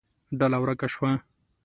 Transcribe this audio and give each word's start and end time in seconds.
ډله 0.39 0.57
ورکه 0.61 0.87
شوه. 0.93 1.11